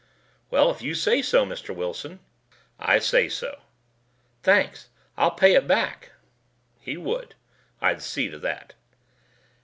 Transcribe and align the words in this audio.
"Well, 0.49 0.71
if 0.71 0.81
you 0.81 0.95
say 0.95 1.21
so, 1.21 1.45
Mr. 1.45 1.75
Wilson." 1.75 2.21
"I 2.79 2.97
say 2.97 3.29
so." 3.29 3.61
"Thanks. 4.41 4.89
I'll 5.15 5.29
pay 5.29 5.53
it 5.53 5.67
back." 5.67 6.13
He 6.79 6.97
would. 6.97 7.35
I'd 7.81 8.01
see 8.01 8.27
to 8.27 8.39
that. 8.39 8.73